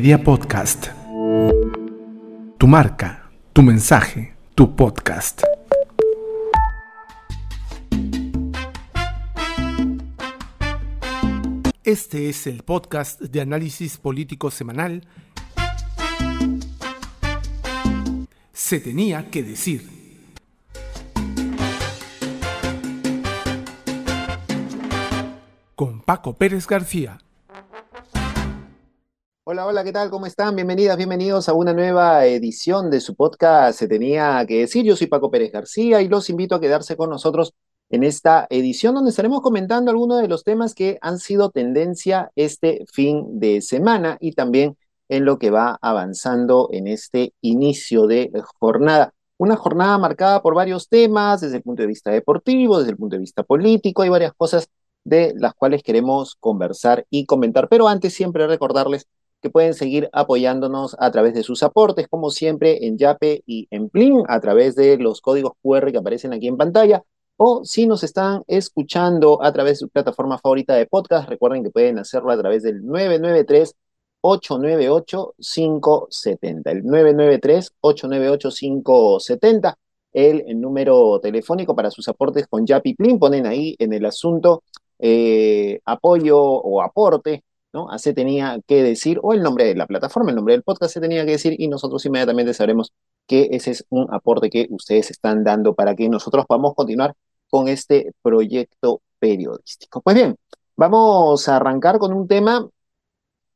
[0.00, 0.86] Media Podcast.
[2.56, 5.42] Tu marca, tu mensaje, tu podcast.
[11.84, 15.06] Este es el podcast de análisis político semanal.
[18.54, 19.86] Se tenía que decir.
[25.76, 27.18] Con Paco Pérez García.
[29.52, 30.10] Hola, hola, ¿qué tal?
[30.10, 30.54] ¿Cómo están?
[30.54, 34.84] Bienvenidas, bienvenidos a una nueva edición de su podcast Se tenía que decir.
[34.84, 37.52] Yo soy Paco Pérez García y los invito a quedarse con nosotros
[37.88, 42.84] en esta edición donde estaremos comentando algunos de los temas que han sido tendencia este
[42.92, 44.76] fin de semana y también
[45.08, 48.30] en lo que va avanzando en este inicio de
[48.60, 49.14] jornada.
[49.36, 53.16] Una jornada marcada por varios temas desde el punto de vista deportivo, desde el punto
[53.16, 54.68] de vista político, hay varias cosas
[55.02, 57.68] de las cuales queremos conversar y comentar.
[57.68, 59.08] Pero antes siempre recordarles
[59.40, 63.88] que pueden seguir apoyándonos a través de sus aportes, como siempre en Yape y en
[63.88, 67.02] Plin, a través de los códigos QR que aparecen aquí en pantalla,
[67.36, 71.70] o si nos están escuchando a través de su plataforma favorita de podcast, recuerden que
[71.70, 73.74] pueden hacerlo a través del 993
[74.20, 76.70] 898 570.
[76.70, 79.78] El 993 898 570
[80.12, 83.18] el, el, número telefónico para sus aportes con Yapi Plin.
[83.18, 84.62] Ponen ahí en el asunto
[84.98, 87.86] eh, apoyo o aporte ¿no?
[87.98, 91.00] Se tenía que decir, o el nombre de la plataforma, el nombre del podcast se
[91.00, 92.92] tenía que decir, y nosotros inmediatamente sabremos
[93.26, 97.14] que ese es un aporte que ustedes están dando para que nosotros podamos continuar
[97.48, 100.00] con este proyecto periodístico.
[100.02, 100.36] Pues bien,
[100.76, 102.68] vamos a arrancar con un tema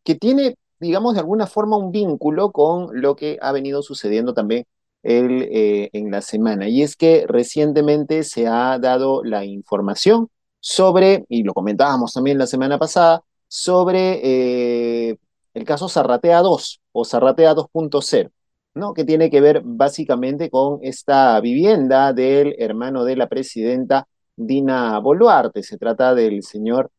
[0.04, 4.64] que tiene, digamos, de alguna forma un vínculo con lo que ha venido sucediendo también
[5.02, 6.68] el, eh, en la semana.
[6.68, 10.28] Y es que recientemente se ha dado la información
[10.60, 13.22] sobre, y lo comentábamos también la semana pasada,
[13.54, 15.18] sobre eh,
[15.54, 18.32] el caso Zarratea 2 o Zarratea 2.0,
[18.74, 18.94] ¿no?
[18.94, 25.62] que tiene que ver básicamente con esta vivienda del hermano de la presidenta Dina Boluarte.
[25.62, 26.90] Se trata del señor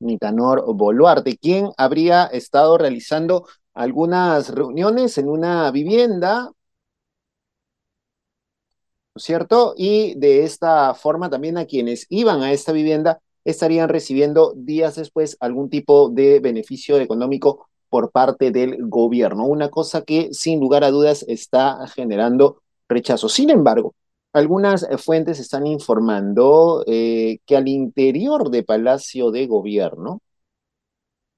[0.00, 6.54] Nicanor Boluarte, quien habría estado realizando algunas reuniones en una vivienda, ¿no
[9.16, 9.74] es cierto?
[9.76, 15.36] Y de esta forma también a quienes iban a esta vivienda estarían recibiendo días después
[15.40, 20.90] algún tipo de beneficio económico por parte del gobierno, una cosa que sin lugar a
[20.90, 23.28] dudas está generando rechazo.
[23.28, 23.94] Sin embargo,
[24.32, 30.22] algunas fuentes están informando eh, que al interior de Palacio de Gobierno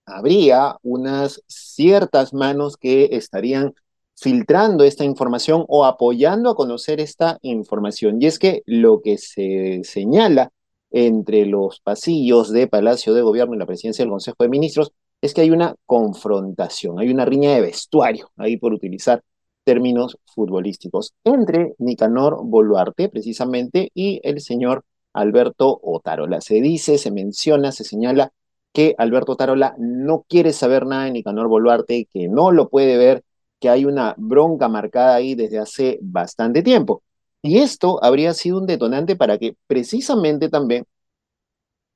[0.06, 3.74] habría unas ciertas manos que estarían
[4.16, 8.20] filtrando esta información o apoyando a conocer esta información.
[8.22, 10.52] Y es que lo que se señala
[10.94, 15.34] entre los pasillos de Palacio de Gobierno y la presidencia del Consejo de Ministros es
[15.34, 19.20] que hay una confrontación, hay una riña de vestuario, ahí por utilizar
[19.64, 26.40] términos futbolísticos, entre Nicanor Boluarte, precisamente, y el señor Alberto Otarola.
[26.40, 28.32] Se dice, se menciona, se señala
[28.72, 33.24] que Alberto Otarola no quiere saber nada de Nicanor Boluarte, que no lo puede ver,
[33.58, 37.02] que hay una bronca marcada ahí desde hace bastante tiempo.
[37.44, 40.86] Y esto habría sido un detonante para que precisamente también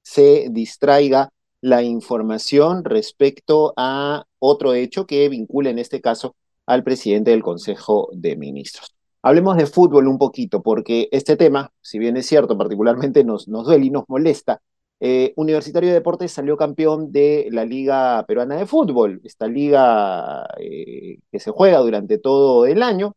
[0.03, 1.31] se distraiga
[1.63, 6.37] la información respecto a otro hecho que vincula en este caso
[6.67, 8.95] al presidente del Consejo de Ministros.
[9.23, 13.87] Hablemos de fútbol un poquito, porque este tema, si bien es cierto, particularmente nos, duele
[13.87, 14.61] y nos molesta,
[15.01, 21.21] eh, Universitario de Deportes salió campeón de la Liga Peruana de Fútbol, esta liga eh,
[21.33, 23.15] que se juega durante todo el año,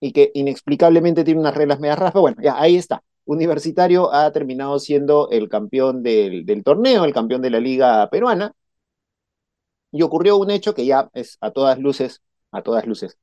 [0.00, 2.20] y que inexplicablemente tiene unas reglas medias raspas.
[2.22, 3.02] Bueno, ya ahí está.
[3.24, 8.54] Universitario ha terminado siendo el campeón del, torneo, el campeón de la liga peruana.
[9.92, 12.22] Y ocurrió un hecho que ya es a todas luces,
[12.52, 13.18] a todas luces,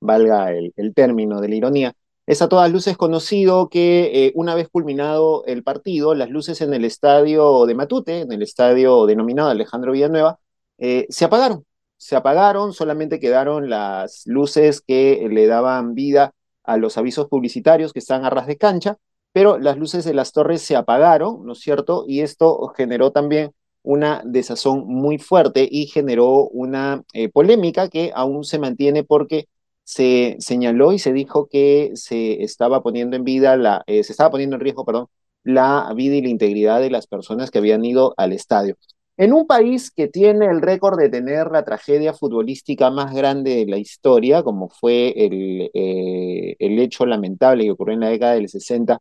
[0.00, 1.94] valga el, el término de la ironía,
[2.26, 6.74] es a todas luces conocido que eh, una vez culminado el partido, las luces en
[6.74, 10.38] el estadio de Matute, en el estadio denominado Alejandro Villanueva,
[10.78, 11.64] eh, se apagaron
[11.96, 16.34] se apagaron, solamente quedaron las luces que le daban vida
[16.64, 18.98] a los avisos publicitarios que están a ras de cancha,
[19.32, 22.04] pero las luces de las torres se apagaron, ¿no es cierto?
[22.08, 28.44] Y esto generó también una desazón muy fuerte y generó una eh, polémica que aún
[28.44, 29.48] se mantiene porque
[29.84, 34.30] se señaló y se dijo que se estaba poniendo en vida la, eh, se estaba
[34.32, 35.06] poniendo en riesgo, perdón,
[35.44, 38.76] la vida y la integridad de las personas que habían ido al estadio.
[39.18, 43.66] En un país que tiene el récord de tener la tragedia futbolística más grande de
[43.66, 48.48] la historia, como fue el, eh, el hecho lamentable que ocurrió en la década del
[48.48, 48.98] 60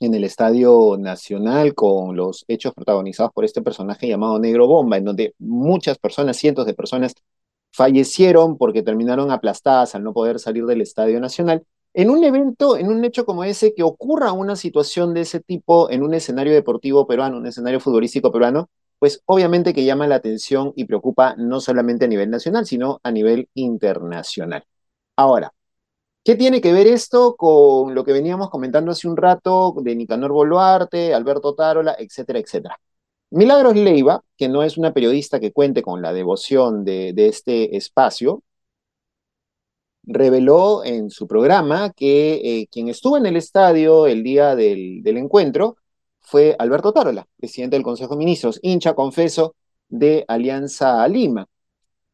[0.00, 5.04] en el Estadio Nacional con los hechos protagonizados por este personaje llamado Negro Bomba, en
[5.04, 7.14] donde muchas personas, cientos de personas,
[7.72, 11.64] fallecieron porque terminaron aplastadas al no poder salir del Estadio Nacional.
[11.94, 15.90] En un evento, en un hecho como ese, que ocurra una situación de ese tipo
[15.90, 18.68] en un escenario deportivo peruano, un escenario futbolístico peruano,
[19.04, 23.10] pues obviamente que llama la atención y preocupa no solamente a nivel nacional, sino a
[23.10, 24.64] nivel internacional.
[25.16, 25.52] Ahora,
[26.24, 30.32] ¿Qué tiene que ver esto con lo que veníamos comentando hace un rato de Nicanor
[30.32, 32.80] Boluarte, Alberto Tarola, etcétera, etcétera?
[33.30, 38.42] Milagros Leiva, que no es una periodista que cuente con la devoción de, este espacio,
[40.04, 45.18] reveló en su programa que eh, quien estuvo en el estadio el día del, del
[45.18, 45.76] encuentro
[46.24, 49.54] fue Alberto Tarola, presidente del Consejo de Ministros, hincha, confeso,
[49.88, 51.46] de Alianza Lima.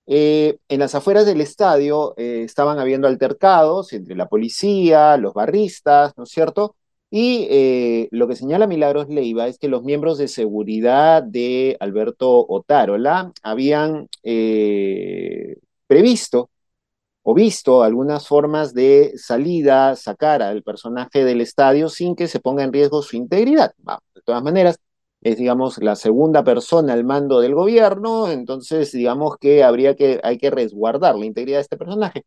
[0.06, 6.14] Eh, en las afueras del estadio eh, estaban habiendo altercados entre la policía, los barristas,
[6.16, 6.74] ¿no es cierto?
[7.10, 12.44] Y eh, lo que señala Milagros Leiva es que los miembros de seguridad de Alberto
[12.48, 14.08] Otárola habían
[15.86, 16.50] previsto
[17.22, 22.64] o visto algunas formas de salida, sacar al personaje del estadio sin que se ponga
[22.64, 23.74] en riesgo su integridad.
[24.14, 24.78] de todas maneras,
[25.22, 30.38] es, digamos, la segunda persona al mando del gobierno, entonces, digamos que habría que, hay
[30.38, 32.24] que resguardar la integridad de este personaje.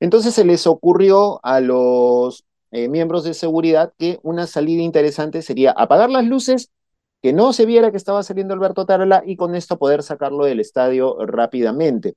[0.00, 5.72] Entonces se les ocurrió a los eh, miembros de seguridad que una salida interesante sería
[5.72, 6.70] apagar las luces,
[7.22, 10.60] que no se viera que estaba saliendo Alberto Tarola y con esto poder sacarlo del
[10.60, 12.16] estadio rápidamente.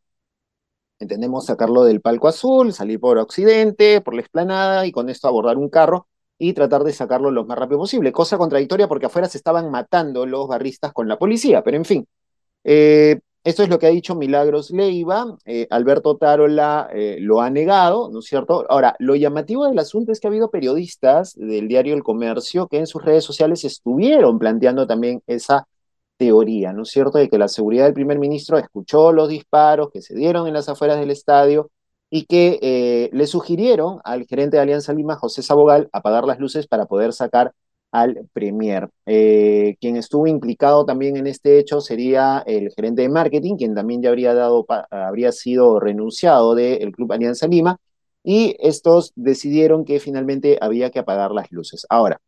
[1.00, 5.58] Entendemos sacarlo del palco azul, salir por Occidente, por la explanada y con esto abordar
[5.58, 6.08] un carro
[6.40, 10.26] y tratar de sacarlo lo más rápido posible, cosa contradictoria porque afuera se estaban matando
[10.26, 12.08] los barristas con la policía, pero en fin.
[12.64, 17.50] Eh, esto es lo que ha dicho Milagros Leiva, eh, Alberto Tarola eh, lo ha
[17.50, 18.66] negado, ¿no es cierto?
[18.70, 22.78] Ahora, lo llamativo del asunto es que ha habido periodistas del diario El Comercio que
[22.78, 25.66] en sus redes sociales estuvieron planteando también esa
[26.18, 30.02] teoría, ¿no es cierto?, de que la seguridad del primer ministro escuchó los disparos que
[30.02, 31.70] se dieron en las afueras del estadio
[32.10, 36.68] y que eh, le sugirieron al gerente de Alianza Lima, José Sabogal, apagar las luces
[36.68, 37.54] para poder sacar
[37.92, 38.90] al Premier.
[39.06, 44.02] Eh, quien estuvo implicado también en este hecho sería el gerente de marketing, quien también
[44.02, 47.78] ya habría, dado, habría sido renunciado del Club Alianza Lima,
[48.24, 51.86] y estos decidieron que finalmente había que apagar las luces.
[51.90, 52.20] Ahora,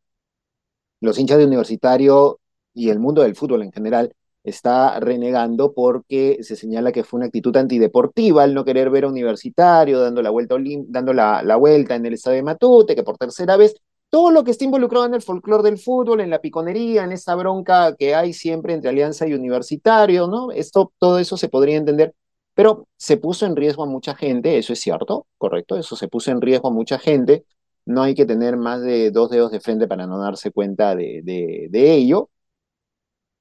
[1.01, 2.39] los hinchas de universitario
[2.73, 4.13] y el mundo del fútbol en general
[4.43, 9.09] está renegando porque se señala que fue una actitud antideportiva al no querer ver a
[9.09, 10.55] Universitario dando la vuelta,
[10.87, 13.75] dando la, la vuelta en el estadio de Matute, que por tercera vez
[14.09, 17.35] todo lo que está involucrado en el folclore del fútbol, en la piconería, en esa
[17.35, 20.51] bronca que hay siempre entre Alianza y Universitario, ¿no?
[20.51, 22.15] Esto, todo eso se podría entender,
[22.55, 26.31] pero se puso en riesgo a mucha gente, eso es cierto, correcto, eso se puso
[26.31, 27.45] en riesgo a mucha gente,
[27.85, 31.21] no hay que tener más de dos dedos de frente para no darse cuenta de,
[31.23, 32.29] de, de ello,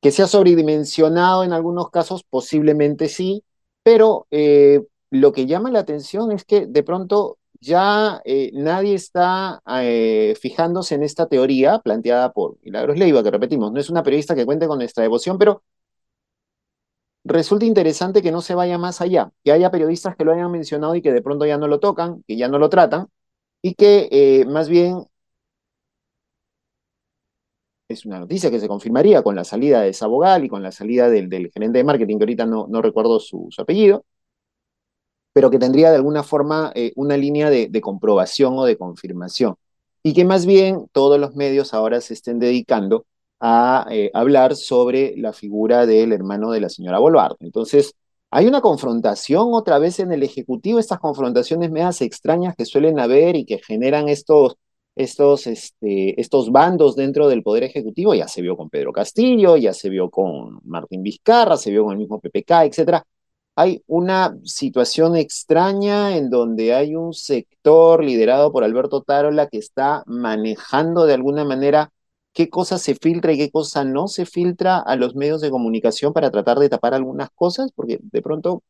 [0.01, 3.45] que sea sobredimensionado en algunos casos, posiblemente sí,
[3.83, 9.61] pero eh, lo que llama la atención es que de pronto ya eh, nadie está
[9.81, 14.35] eh, fijándose en esta teoría planteada por Milagros Leiva, que repetimos, no es una periodista
[14.37, 15.63] que cuente con nuestra devoción, pero
[17.25, 20.95] resulta interesante que no se vaya más allá, que haya periodistas que lo hayan mencionado
[20.95, 23.09] y que de pronto ya no lo tocan, que ya no lo tratan,
[23.63, 25.05] y que más bien
[27.89, 31.09] es una noticia que se confirmaría con la salida de Sabogal y con la salida
[31.09, 34.05] del, gerente de marketing, que ahorita no, no recuerdo su, apellido,
[35.33, 39.57] pero que tendría de alguna forma eh, una línea de, comprobación o de confirmación.
[40.03, 43.07] Y que más bien todos los medios ahora se estén dedicando
[43.41, 47.45] a eh, hablar sobre la figura del hermano de la señora Boluarte.
[47.45, 47.95] Entonces,
[48.31, 53.37] hay una confrontación otra vez en el Ejecutivo, estas confrontaciones medias extrañas que suelen haber
[53.37, 54.57] y que generan estos
[54.99, 59.73] estos, este, estos bandos dentro del Poder Ejecutivo, ya se vio con Pedro Castillo, ya
[59.73, 63.05] se vio con Martín Vizcarra, se vio con el mismo PPK, etcétera.
[63.57, 70.03] Hay una situación extraña en donde hay un sector liderado por Alberto Tarola que está
[70.07, 71.91] manejando de alguna manera
[72.33, 76.13] qué cosa se filtra y qué cosa no se filtra a los medios de comunicación
[76.13, 78.63] para tratar de tapar algunas cosas, porque de pronto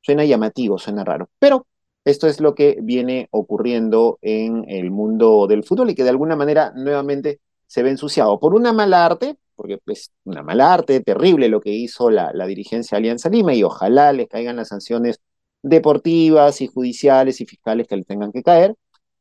[0.00, 1.28] suena llamativo, suena raro.
[1.38, 1.66] Pero
[2.08, 6.36] esto es lo que viene ocurriendo en el mundo del fútbol y que de alguna
[6.36, 11.48] manera nuevamente se ve ensuciado por una mala arte, porque es una mala arte terrible
[11.48, 15.20] lo que hizo la, dirigencia de Alianza Lima y ojalá les caigan las sanciones
[15.62, 18.74] deportivas y judiciales y fiscales que le tengan que caer.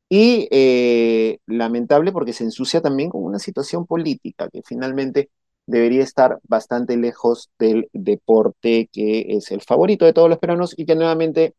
[0.09, 5.29] Y eh, lamentable porque se ensucia también con una situación política que finalmente
[5.65, 10.85] debería estar bastante lejos del deporte que es el favorito de todos los peruanos y
[10.85, 11.55] que nuevamente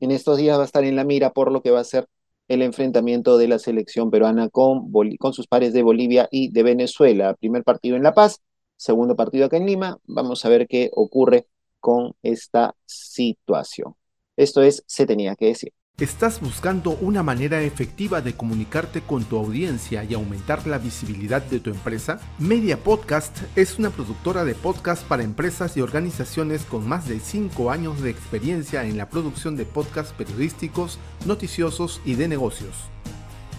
[0.00, 2.06] en estos días va a estar en la mira por lo que va a ser
[2.48, 7.34] el enfrentamiento de la selección peruana con, con sus pares de Bolivia y de Venezuela.
[7.34, 8.40] Primer partido en La Paz,
[8.76, 9.98] segundo partido acá en Lima.
[10.04, 11.46] Vamos a ver qué ocurre
[11.78, 13.94] con esta situación.
[14.36, 15.72] Esto es, se tenía que decir.
[16.00, 21.60] ¿Estás buscando una manera efectiva de comunicarte con tu audiencia y aumentar la visibilidad de
[21.60, 22.20] tu empresa?
[22.38, 27.70] Media Podcast es una productora de podcast para empresas y organizaciones con más de 5
[27.70, 32.76] años de experiencia en la producción de podcasts periodísticos, noticiosos y de negocios.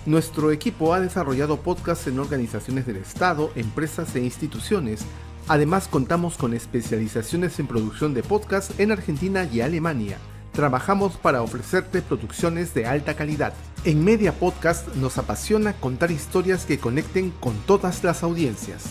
[0.08, 5.06] Nuestro equipo ha desarrollado podcasts en organizaciones del Estado, empresas e instituciones.
[5.48, 10.18] Además contamos con especializaciones en producción de podcasts en Argentina y Alemania
[10.52, 13.54] trabajamos para ofrecerte producciones de alta calidad.
[13.86, 18.84] En Media Podcast nos apasiona contar historias que conecten con todas las audiencias.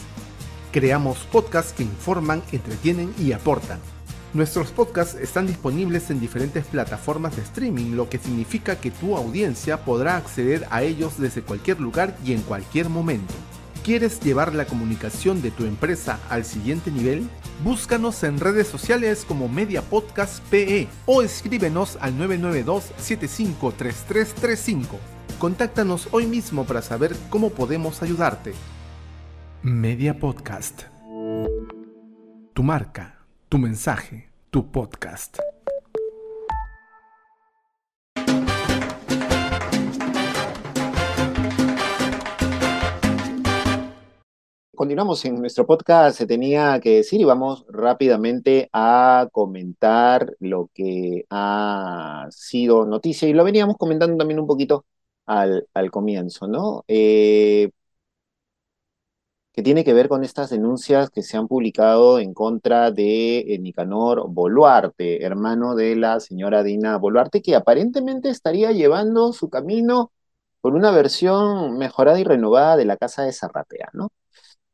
[0.72, 3.78] Creamos podcasts que informan, entretienen y aportan.
[4.32, 9.84] Nuestros podcasts están disponibles en diferentes plataformas de streaming, lo que significa que tu audiencia
[9.84, 13.34] podrá acceder a ellos desde cualquier lugar y en cualquier momento.
[13.84, 17.28] ¿Quieres llevar la comunicación de tu empresa al siguiente nivel?
[17.62, 24.86] Búscanos en redes sociales como Media Podcast PE o escríbenos al 992-753335.
[25.38, 28.54] Contáctanos hoy mismo para saber cómo podemos ayudarte.
[29.62, 30.84] Media Podcast.
[32.54, 33.18] Tu marca,
[33.50, 35.36] tu mensaje, tu podcast.
[44.80, 51.26] Continuamos en nuestro podcast, se tenía que decir y vamos rápidamente a comentar lo que
[51.28, 54.86] ha sido noticia y lo veníamos comentando también un poquito
[55.26, 56.84] al, comienzo, ¿no?
[56.88, 57.70] Eh,
[59.52, 63.58] que tiene que ver con estas denuncias que se han publicado en contra de eh,
[63.58, 70.12] Nicanor Boluarte, hermano de la señora Dina Boluarte, que aparentemente estaría llevando su camino
[70.60, 74.10] por una versión mejorada y renovada de la Casa de Zarratea, ¿no?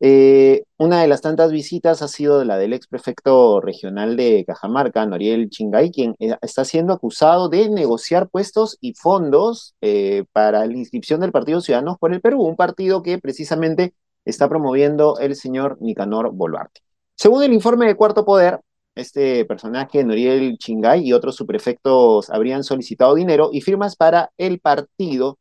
[0.01, 5.07] Eh, una de las tantas visitas ha sido la del ex prefecto regional de Cajamarca,
[5.07, 10.73] Noriel Chingay, quien eh, está siendo acusado de negociar puestos y fondos eh, para la
[10.75, 13.95] inscripción del Partido Ciudadanos por el Perú, un partido que precisamente
[14.27, 16.83] está promoviendo el señor Nicanor Boluarte.
[17.15, 18.61] Según el informe de Cuarto Poder,
[18.95, 25.39] este personaje, Noriel Chingay y otros subprefectos habrían solicitado dinero y firmas para el partido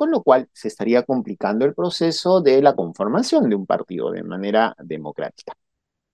[0.00, 4.22] con lo cual se estaría complicando el proceso de la conformación de un partido de
[4.22, 5.52] manera democrática.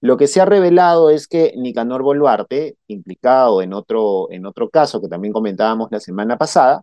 [0.01, 5.01] Lo que se ha revelado es que Nicanor Boluarte, implicado en otro, en otro caso
[5.01, 6.83] que también comentábamos la semana pasada,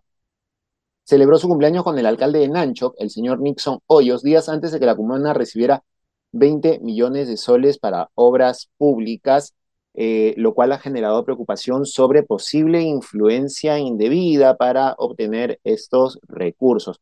[1.04, 4.80] celebró su cumpleaños con el alcalde de Nanchoc, el señor Nixon Hoyos, días antes de
[4.80, 5.84] que la comuna recibiera
[6.32, 9.52] 20 millones de soles para obras públicas
[9.94, 17.00] eh, lo cual ha generado preocupación sobre posible influencia indebida para obtener estos recursos.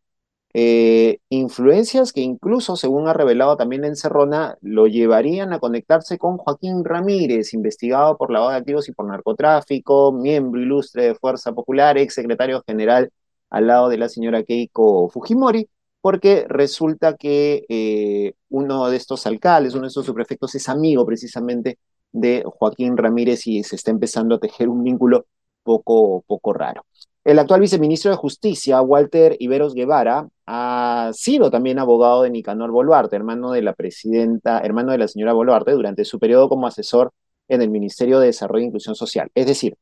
[0.54, 6.36] Eh, influencias que incluso, según ha revelado también en Cerrona, lo llevarían a conectarse con
[6.36, 11.96] Joaquín Ramírez, investigado por lavado de activos y por narcotráfico, miembro ilustre de Fuerza Popular,
[11.96, 13.10] ex secretario general
[13.48, 15.68] al lado de la señora Keiko Fujimori,
[16.02, 21.78] porque resulta que eh, uno de estos alcaldes, uno de estos subprefectos, es amigo precisamente
[22.12, 25.26] de Joaquín Ramírez y se está empezando a tejer un vínculo
[25.62, 26.84] poco, poco raro.
[27.24, 33.14] El actual viceministro de Justicia, Walter Iberos Guevara, ha sido también abogado de Nicanor Boluarte,
[33.16, 37.12] hermano de la presidenta, hermano de la señora Boluarte, durante su periodo como asesor
[37.48, 39.30] en el Ministerio de Desarrollo e Inclusión Social.
[39.34, 39.76] Es decir,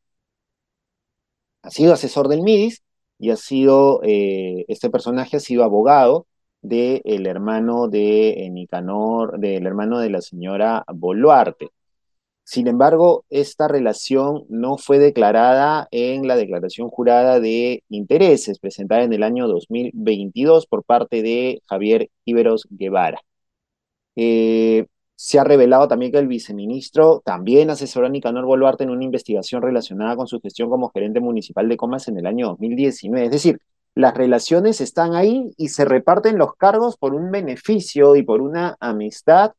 [1.62, 2.82] ha sido asesor del MIDIS
[3.18, 6.26] y ha sido, eh, este personaje ha sido abogado
[6.62, 11.70] del hermano de eh, Nicanor, del hermano de la señora Boluarte.
[12.50, 19.12] Sin embargo, esta relación no fue declarada en la declaración jurada de intereses presentada en
[19.12, 23.20] el año 2022 por parte de Javier Iberos Guevara.
[24.16, 29.04] Eh, se ha revelado también que el viceministro también asesoró a Nicanor Boluarte en una
[29.04, 33.26] investigación relacionada con su gestión como gerente municipal de Comas en el año 2019.
[33.26, 33.60] Es decir,
[33.94, 38.76] las relaciones están ahí y se reparten los cargos por un beneficio y por una
[38.80, 39.52] amistad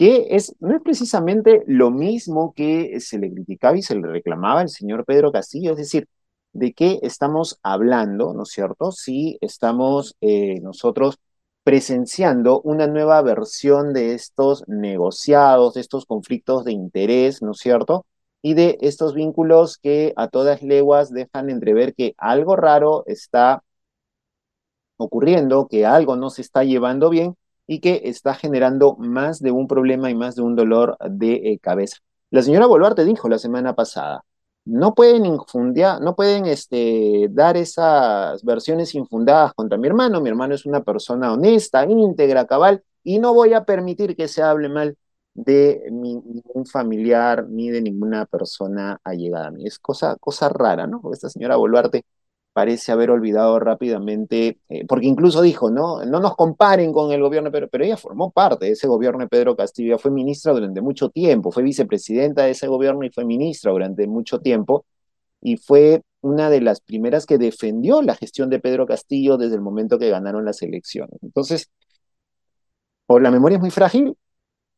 [0.00, 4.60] que es, no es precisamente lo mismo que se le criticaba y se le reclamaba
[4.62, 6.08] al señor Pedro Castillo, es decir,
[6.54, 8.92] de qué estamos hablando, ¿no es cierto?
[8.92, 11.18] Si estamos eh, nosotros
[11.64, 18.06] presenciando una nueva versión de estos negociados, de estos conflictos de interés, ¿no es cierto?
[18.40, 23.62] Y de estos vínculos que a todas leguas dejan entrever que algo raro está
[24.96, 27.36] ocurriendo, que algo no se está llevando bien
[27.70, 31.58] y que está generando más de un problema y más de un dolor de eh,
[31.60, 31.98] cabeza.
[32.30, 34.24] La señora Boluarte dijo la semana pasada,
[34.64, 40.20] no pueden infundiar, no pueden este, dar esas versiones infundadas contra mi hermano.
[40.20, 44.42] Mi hermano es una persona honesta, íntegra, cabal, y no voy a permitir que se
[44.42, 44.96] hable mal
[45.34, 49.64] de mi, ningún familiar ni de ninguna persona allegada a mí.
[49.64, 51.00] Es cosa, cosa rara, ¿no?
[51.12, 52.04] Esta señora Boluarte
[52.52, 56.04] parece haber olvidado rápidamente, eh, porque incluso dijo, ¿no?
[56.04, 59.20] No nos comparen con el gobierno de Pedro, pero ella formó parte de ese gobierno
[59.20, 63.24] de Pedro Castillo, fue ministra durante mucho tiempo, fue vicepresidenta de ese gobierno y fue
[63.24, 64.84] ministra durante mucho tiempo,
[65.40, 69.62] y fue una de las primeras que defendió la gestión de Pedro Castillo desde el
[69.62, 71.18] momento que ganaron las elecciones.
[71.22, 71.70] Entonces,
[73.06, 74.16] o la memoria es muy frágil,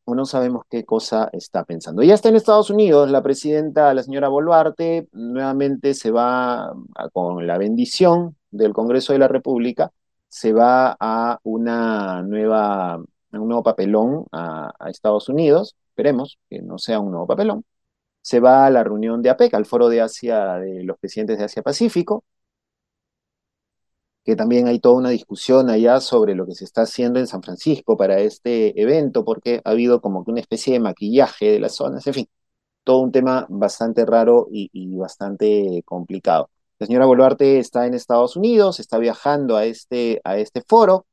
[0.05, 2.03] o no sabemos qué cosa está pensando.
[2.03, 6.73] Ya está en Estados Unidos, la presidenta, la señora Boluarte, nuevamente se va
[7.13, 9.91] con la bendición del Congreso de la República,
[10.27, 12.99] se va a una nueva, a
[13.31, 17.63] un nuevo papelón a, a Estados Unidos, esperemos que no sea un nuevo papelón,
[18.21, 21.45] se va a la reunión de APEC, al foro de Asia, de los presidentes de
[21.45, 22.23] Asia-Pacífico,
[24.23, 27.43] que también hay toda una discusión allá sobre lo que se está haciendo en San
[27.43, 31.75] Francisco para este evento, porque ha habido como que una especie de maquillaje de las
[31.75, 32.27] zonas, en fin,
[32.83, 36.49] todo un tema bastante raro y, bastante complicado.
[36.79, 41.05] La señora Boluarte está en Estados Unidos, está viajando a este, a este foro,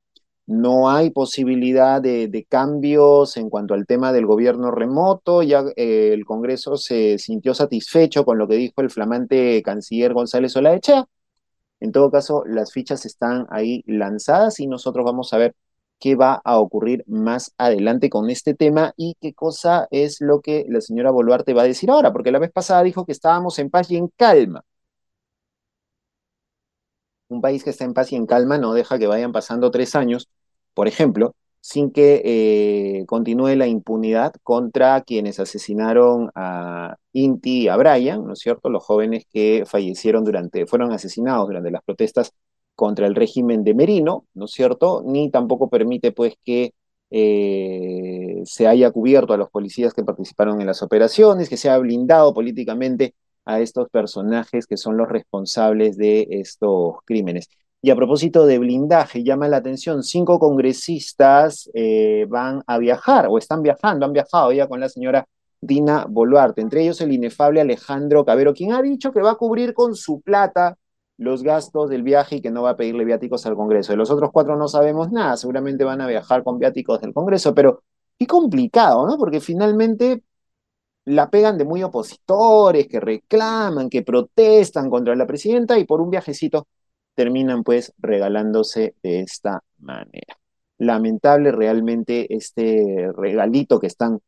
[0.47, 5.43] no hay posibilidad de, de, cambios en cuanto al tema del gobierno remoto.
[5.43, 10.57] Ya eh, el Congreso se sintió satisfecho con lo que dijo el flamante canciller González
[10.57, 11.07] Olaechea.
[11.81, 15.55] En todo caso, las fichas están ahí lanzadas y nosotros vamos a ver
[15.99, 20.65] qué va a ocurrir más adelante con este tema y qué cosa es lo que
[20.69, 23.71] la señora Boluarte va a decir ahora, porque la vez pasada dijo que estábamos en
[23.71, 24.63] paz y en calma.
[27.29, 29.95] Un país que está en paz y en calma no deja que vayan pasando tres
[29.95, 30.29] años,
[30.75, 37.77] por ejemplo, sin que eh, continúe la impunidad contra quienes asesinaron a Inti y a
[37.77, 38.71] Brian, ¿no es cierto?
[38.71, 42.33] Los jóvenes que fallecieron durante, fueron asesinados durante las protestas
[42.75, 45.03] contra el régimen de Merino, ¿no es cierto?
[45.07, 46.73] Ni tampoco permite, pues, que
[47.11, 51.79] eh, se haya cubierto a los policías que participaron en las operaciones, que se haya
[51.79, 53.15] blindado políticamente
[53.45, 57.49] a estos personajes que son los responsables de estos crímenes.
[57.83, 63.39] Y a propósito de blindaje, llama la atención, cinco congresistas eh, van a viajar o
[63.39, 65.27] están viajando, han viajado ya con la señora
[65.63, 69.73] Dina Boluarte, entre ellos el inefable Alejandro Cabero, quien ha dicho que va a cubrir
[69.75, 70.77] con su plata
[71.17, 73.93] los gastos del viaje y que no va a pedirle viáticos al Congreso.
[73.93, 77.55] De los otros cuatro no sabemos nada, seguramente van a viajar con viáticos del Congreso,
[77.55, 77.83] pero
[78.19, 79.19] qué complicado, ¿no?
[79.19, 80.23] Porque finalmente
[81.07, 86.11] la pegan de muy opositores, que reclaman, que protestan contra la presidenta y por un
[86.11, 86.67] viajecito
[87.21, 90.39] terminan pues regalándose de esta manera.
[90.79, 94.21] Lamentable realmente este regalito que están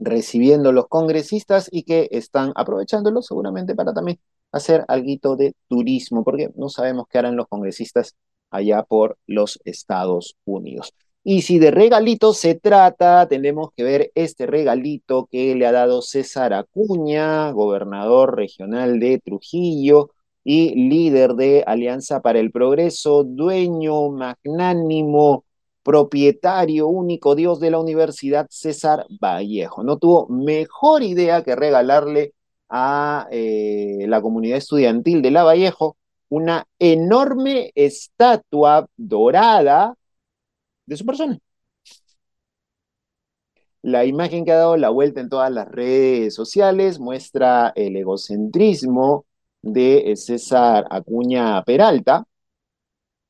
[0.00, 4.18] recibiendo los congresistas y que están aprovechándolo seguramente para también
[4.50, 8.16] hacer algo de turismo, porque no sabemos qué harán los congresistas
[8.50, 10.92] allá por los Estados Unidos.
[11.22, 16.02] Y si de regalito se trata, tenemos que ver este regalito que le ha dado
[16.02, 20.10] César Acuña, gobernador regional de Trujillo,
[20.44, 25.44] y líder de Alianza para el Progreso, dueño magnánimo,
[25.82, 29.82] propietario único, Dios de la Universidad, César Vallejo.
[29.84, 32.34] No tuvo mejor idea que regalarle
[32.68, 35.96] a eh, la comunidad estudiantil de La Vallejo
[36.28, 39.94] una enorme estatua dorada
[40.86, 41.38] de su persona.
[43.82, 49.26] La imagen que ha dado la vuelta en todas las redes sociales muestra el egocentrismo
[49.62, 52.24] de César Acuña Peralta,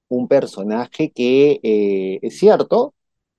[0.09, 2.95] un personaje que eh, es cierto,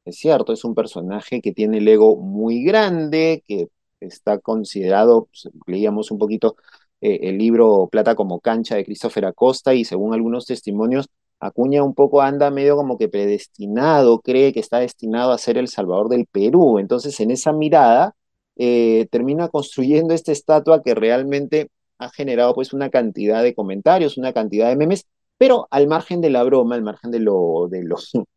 [0.06, 5.50] es cierto, es un personaje que tiene el ego muy grande, que está considerado, pues,
[5.68, 6.56] leíamos un poquito
[7.02, 11.94] eh, el libro Plata como cancha de Christopher Acosta y según algunos testimonios, Acuña un
[11.94, 16.26] poco anda medio como que predestinado, cree que está destinado a ser el salvador del
[16.26, 16.80] Perú.
[16.80, 18.16] Entonces, en esa mirada,
[18.56, 24.34] eh, termina construyendo esta estatua que realmente ha generado pues una cantidad de comentarios, una
[24.34, 27.98] cantidad de memes, pero al margen de la broma, al margen de lo, de lo,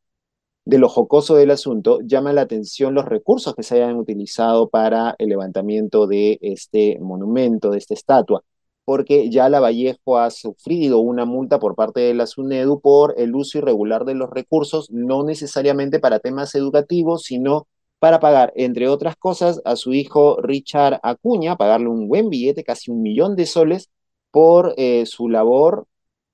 [0.64, 5.14] de lo jocoso del asunto, llama la atención los recursos que se hayan utilizado para
[5.19, 8.42] el levantamiento de este monumento, de esta estatua,
[8.85, 13.35] porque ya la Vallejo ha sufrido una multa por parte de la SUNEDU por el
[13.35, 17.66] uso irregular de los recursos, no necesariamente para temas educativos, sino
[17.98, 22.90] para pagar, entre otras cosas, a su hijo Richard Acuña, pagarle un buen billete, casi
[22.90, 23.90] un millón de soles,
[24.30, 25.87] por eh, su labor,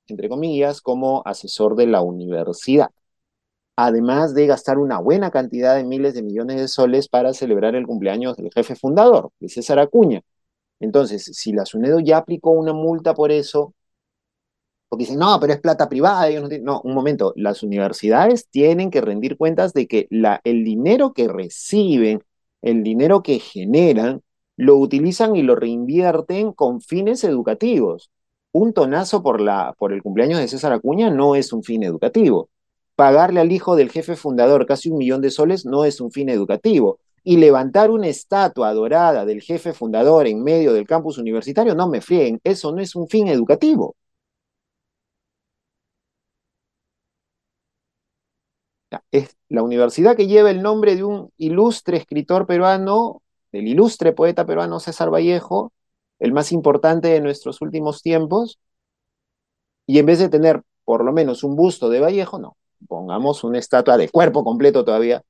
[0.08, 2.90] entre comillas, como asesor de la universidad.
[3.76, 7.86] Además de gastar una buena cantidad de miles de millones de soles para celebrar el
[7.86, 10.22] cumpleaños del jefe fundador, de César Acuña.
[10.80, 13.74] Entonces, si la SUNEDO ya aplicó una multa por eso,
[14.92, 16.28] porque dicen, no, pero es plata privada.
[16.38, 21.14] no, no, un momento, las universidades tienen que rendir cuentas de que la, el dinero
[21.14, 22.22] que reciben,
[22.60, 24.20] el dinero que generan,
[24.58, 28.10] lo utilizan y lo reinvierten con fines educativos.
[28.52, 32.50] Un tonazo por, la, por el cumpleaños de César Acuña no es un fin educativo.
[32.94, 36.28] Pagarle al hijo del jefe fundador casi un millón de soles no es un fin
[36.28, 36.98] educativo.
[37.24, 42.02] Y levantar una estatua dorada del jefe fundador en medio del campus universitario, no me
[42.02, 43.96] frieguen, eso no es un fin educativo.
[49.10, 54.46] Es la universidad que lleva el nombre de un ilustre escritor peruano, del ilustre poeta
[54.46, 55.72] peruano César Vallejo,
[56.18, 58.58] el más importante de nuestros últimos tiempos,
[59.86, 62.56] y en vez de tener por lo menos un busto de Vallejo, no,
[62.88, 65.22] pongamos una estatua de cuerpo completo todavía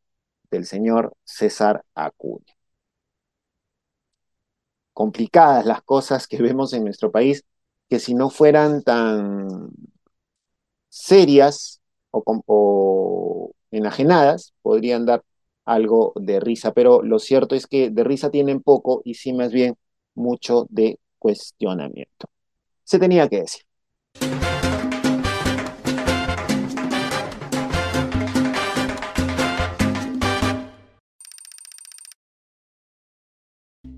[0.50, 2.54] del señor César Acuña.
[4.92, 7.44] Complicadas las cosas que vemos en nuestro país,
[7.88, 9.70] que si no fueran tan
[10.88, 11.81] serias
[12.12, 15.22] o, enajenadas, podrían dar
[15.64, 19.52] algo de risa, pero lo cierto es que de risa tienen poco y sí más
[19.52, 19.76] bien
[20.14, 22.28] mucho de cuestionamiento.
[22.84, 23.62] Se tenía que decir.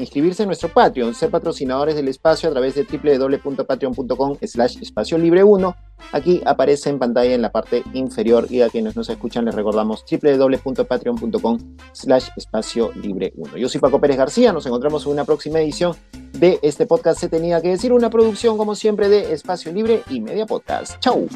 [0.00, 5.44] inscribirse en nuestro Patreon, ser patrocinadores del espacio a través de www.patreon.com slash espacio libre
[5.44, 5.76] 1.
[6.12, 10.04] Aquí aparece en pantalla en la parte inferior y a quienes nos escuchan les recordamos
[10.10, 11.58] www.patreon.com
[11.92, 13.56] slash espacio libre 1.
[13.56, 15.94] Yo soy Paco Pérez García, nos encontramos en una próxima edición
[16.32, 20.20] de este podcast Se Tenía que Decir, una producción como siempre de Espacio Libre y
[20.20, 20.98] Media Podcast.
[21.00, 21.28] ¡Chau!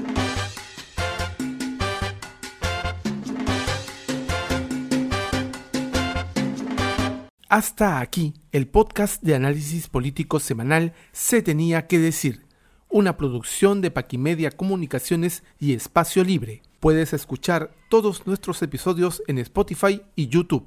[7.54, 12.46] Hasta aquí el podcast de análisis político semanal Se tenía que decir,
[12.88, 16.62] una producción de Paquimedia Comunicaciones y Espacio Libre.
[16.80, 20.66] Puedes escuchar todos nuestros episodios en Spotify y YouTube.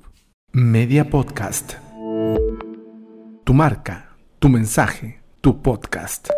[0.54, 1.74] Media Podcast.
[3.44, 6.30] Tu marca, tu mensaje, tu podcast.